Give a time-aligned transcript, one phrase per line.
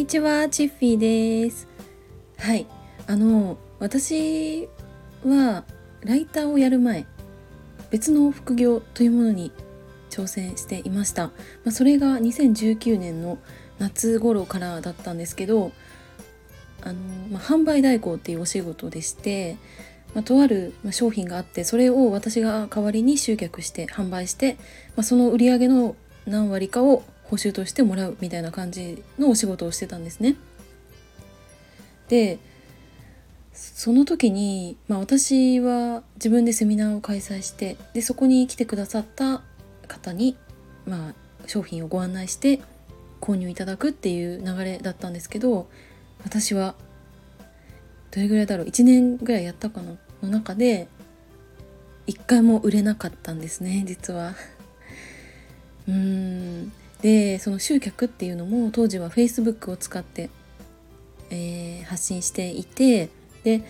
[0.00, 1.68] にちは、チッフィーです。
[2.38, 2.66] はい、
[3.06, 4.70] あの私
[5.26, 5.64] は
[6.00, 7.04] ライターをやる前、
[7.90, 9.52] 別の副業というものに
[10.08, 11.26] 挑戦していました。
[11.26, 11.32] ま
[11.66, 13.36] あ、それが2019年の
[13.78, 15.70] 夏頃からだったんですけど、
[16.80, 16.94] あの
[17.30, 19.58] まあ、販売代行っていうお仕事でして、
[20.14, 24.54] まあ、とある商品があってそれを私が代わりに集客して販売して、
[24.96, 25.94] まあ、その売り上げの
[26.24, 30.34] 何割かを報酬としてもらうみたいな感じのお仕事をしてたんですね。
[32.08, 32.38] で
[33.52, 39.42] その時に、まあ、私は自分でセミナーを開催してでそこに来てくださった
[39.86, 40.36] 方に、
[40.86, 41.14] まあ、
[41.46, 42.60] 商品をご案内して
[43.20, 45.68] 購入いただくっていう流れだったんですけど
[46.24, 46.74] 私は
[48.10, 49.92] どれぐらいだろう1年ぐらいやったかな
[50.22, 50.88] の中で
[52.08, 54.34] 1回も売れなかったんですね実は。
[55.86, 56.72] うーん
[57.02, 60.30] でその集客っていうのも当時は Facebook を使って、
[61.30, 63.08] えー、発信していて
[63.44, 63.62] で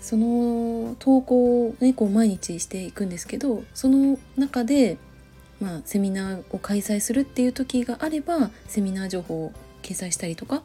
[0.00, 4.98] その投稿をねこう毎日していくんですけどその中で、
[5.60, 9.52] まあ、セミナーを開催するっていう時があればセミナー情報を
[9.82, 10.62] 掲載したりとか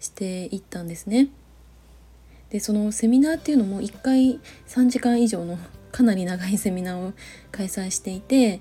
[0.00, 1.28] していったんですね。
[2.50, 5.58] でそのセミナーっていうのも1回3時間以上の
[5.90, 7.12] かなり長いセミナーを
[7.50, 8.60] 開催していて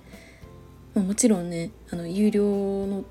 [0.96, 2.44] まあ、もちろんねあの有料
[2.88, 3.04] の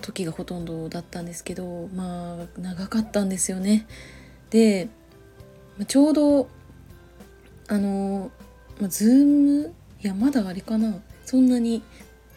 [0.00, 3.86] 時がほとんどだったんですけどまあ長かったんですよね。
[4.50, 4.88] で
[5.86, 6.48] ちょうど
[7.68, 8.30] あの、
[8.80, 11.82] まあ、ズームいやまだあれかなそんなに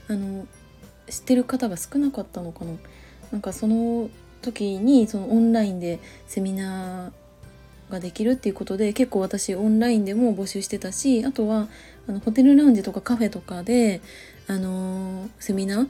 [0.08, 0.46] あの
[1.10, 2.74] 知ってる方が少なかったのかな
[3.32, 4.10] なんかその
[4.42, 11.68] 時にそのオンラインでセミナーができるっていうことで結構私オンラインでも募集してたしあとは
[12.08, 14.02] あのホテルラウンジとかカフェとかで
[14.48, 15.88] あのセミナー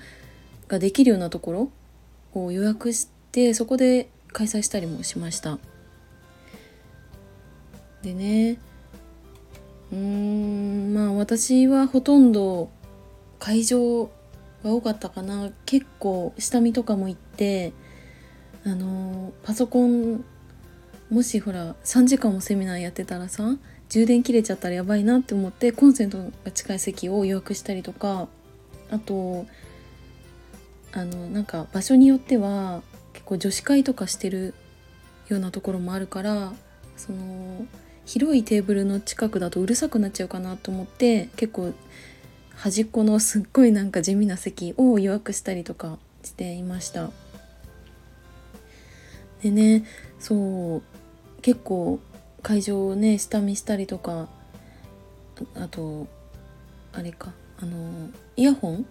[0.68, 1.72] ができるようなところ
[2.34, 5.60] を予約してそこで開催したりもしました。
[8.02, 8.58] でね
[9.92, 12.70] うんまあ私はほとんど
[13.40, 14.06] 会場
[14.64, 15.52] が多かったかな。
[15.66, 17.74] 結構下見とかも行って
[18.66, 20.24] あのパソコン
[21.10, 23.56] もしほら3時間もセミナーやってたらさ
[23.90, 28.28] 充電切れちゃったらやばいなって思ってコンセントが近い席を予約したりとか。
[28.94, 29.46] あと
[30.92, 32.84] あのなんか場所によっては
[33.14, 34.54] 結構女子会とかしてる
[35.28, 36.54] ようなところもあるから
[36.96, 37.66] その
[38.06, 41.74] 広いテーブルの近くだとうるさくなっちゃうかなと思って結構
[42.56, 47.10] 端っこのすっごいなんか地味な席を予約したりとかしていました。
[49.42, 49.84] でね
[50.20, 50.82] そう
[51.42, 52.00] 結構
[52.42, 54.30] 会場をね下見したりとか
[55.56, 56.08] あと
[56.94, 58.86] あれかあのイヤホン？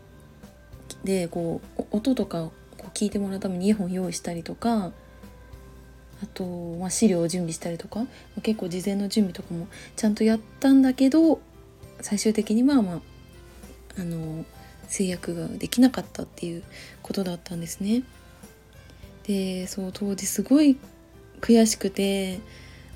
[1.04, 2.52] でこう音とかを
[2.94, 4.92] 聞いてもらうためにイヤホン用意したりとか
[6.22, 6.44] あと、
[6.78, 8.06] まあ、資料を準備したりとか、
[8.42, 9.66] 結構事前の準備とかも
[9.96, 11.40] ちゃんとやったんだけど
[12.00, 13.00] 最終的にはまあ
[13.98, 14.44] あの
[14.86, 16.62] 制約ができなかったっていう
[17.02, 18.02] ことだったんですね。
[19.26, 20.76] でそう当時すごい
[21.40, 22.40] 悔しくて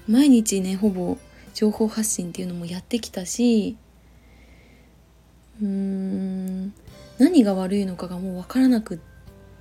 [0.07, 1.19] 毎日ねほぼ
[1.55, 3.77] 情報発信っていうのもやってきたし
[5.61, 6.75] うーん
[7.19, 8.99] 何が悪いのかがもう分からなくっ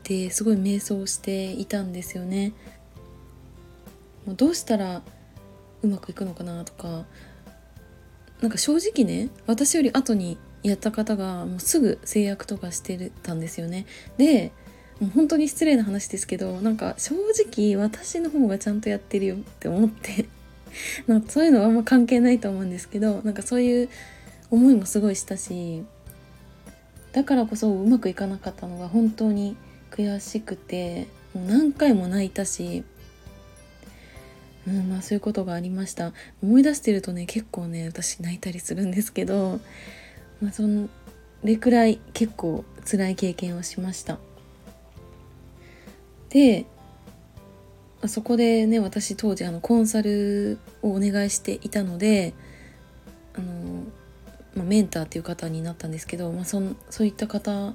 [0.04, 2.54] てすごい迷走していたんですよね。
[4.26, 5.02] もうどうしたら
[5.84, 7.06] うまくいくのかなとか
[8.42, 13.86] なんか正直ね私より後にやった方がもうすぐ制約とかしてたんですよね。
[14.18, 14.52] で
[15.00, 20.26] もう本当に失礼な話ですけどなんか正直私の方がちゃんとやってるよって思って
[21.08, 23.90] なんかそういうのはあんま関係ないと思うんですけどなんかそういう
[24.52, 25.84] 思いもすごいしたし
[27.12, 29.56] だからこそうまくいかなかったのが本当に
[29.92, 32.84] 悔しくて何回も泣いたし
[34.68, 36.12] うんまあそういうことがありました。
[36.42, 39.60] 思い出してるとね結構ね私泣いたりするんですけど、
[40.42, 40.64] まあ、そ
[41.44, 44.18] れくらい結構辛い経験をしました。
[46.30, 46.66] で
[48.08, 52.34] そこでね私当時あのコンサルをお願いしていたので、
[54.56, 57.74] まあ、メンターっていう方になったんですけど、まあ、そそういった方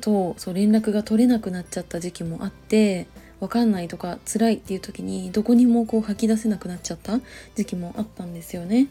[0.00, 3.06] とそう連絡が取れなくなっちゃった時期もあって
[3.40, 7.20] 分かんないとか辛いっていう時にどこにもこう吐き出せなくなっちゃった
[7.54, 8.88] 時期もあったんですよね。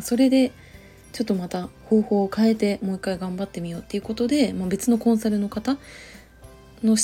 [0.00, 0.52] それで
[1.12, 5.76] ちょっとまた方法を変えてもう一回頑張ってみようっていうことで、まあ、別のコンサルの方
[6.82, 6.96] の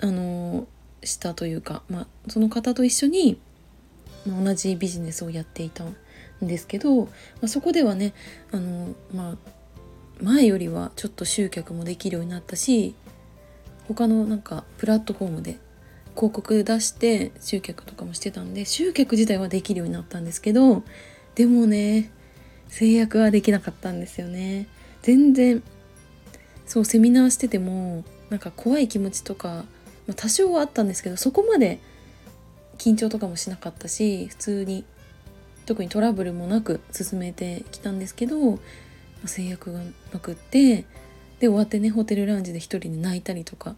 [0.00, 0.66] あの
[1.02, 3.38] したというか、まあ、その方と一緒に、
[4.26, 5.84] 同じビジネスをやっていた
[6.42, 7.10] んですけど、ま
[7.42, 8.14] あ、そこではね
[8.52, 9.36] あの、まあ、
[10.22, 12.94] 前よりはちょっと集客もできるようになったし
[13.88, 15.58] 他のなんかプラットフォームで
[16.14, 20.84] 広告出して集客とかもしてたんで集客自体はできるようになったんですけど
[21.34, 22.10] でもね
[22.68, 24.66] 制約はできなかったんですよね。
[25.02, 25.62] 全然
[26.66, 31.78] そうセミナーしててもなんか怖い気持ちとか、まあ、多少はあったんですけどそこまで
[32.78, 34.84] 緊張とかもしなかったし普通に
[35.66, 38.58] 特にトラブルもなく進めてきたんですけど、ま、
[39.26, 39.80] 制約が
[40.12, 40.84] なくって
[41.40, 43.76] で終わってねホテルラウンジで一人で泣いたりとか、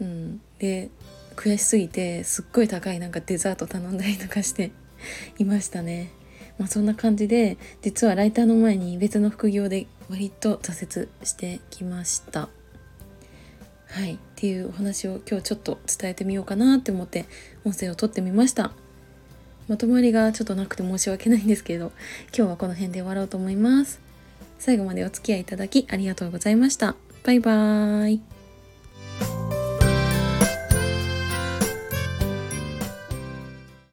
[0.00, 0.90] うん、で
[1.36, 4.72] 悔しすぎてすっごい高いなんかデザート頼んだりとかして
[5.38, 6.12] いましたね。
[6.58, 12.48] まあ、そんな感じで実はライターの前に別の副業で割と挫折してきました。
[13.90, 17.24] はいっていうお話を今日ちょっと伝えてみようかなって思って
[17.64, 18.72] 音声を撮ってみました
[19.68, 21.92] まとまりがちょっとなくて申し訳ないんですけど
[22.36, 24.00] 今日はこの辺で終わろうと思います。
[24.58, 26.96] 最後までお付き合いいただきありがとうございました。
[27.24, 28.37] バイバーイ。